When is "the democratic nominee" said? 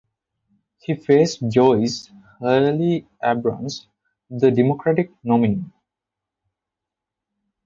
4.31-5.63